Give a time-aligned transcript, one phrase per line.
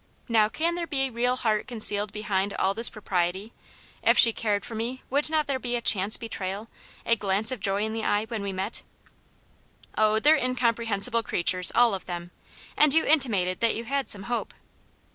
[0.27, 3.53] Now, can there be real heart concealed behind all this propriety?
[4.01, 6.69] If she cared for me would not there be a chance betrayal,
[7.05, 8.81] a glance of joy in the eye when we met?"
[9.99, 12.31] "Oh, they're incomprehensible creatures, all of them.
[12.75, 14.55] And you intimated that you had some hope."